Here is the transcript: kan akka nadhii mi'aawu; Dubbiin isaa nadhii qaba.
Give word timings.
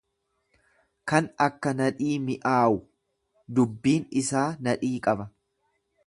kan 1.09 1.25
akka 1.47 1.73
nadhii 1.81 2.15
mi'aawu; 2.29 2.79
Dubbiin 3.59 4.09
isaa 4.23 4.47
nadhii 4.69 4.93
qaba. 5.09 5.29